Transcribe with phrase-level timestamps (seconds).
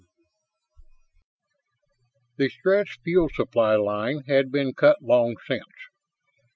[0.03, 0.07] XI
[2.37, 5.61] The Stretts' fuel supply line had been cut long since.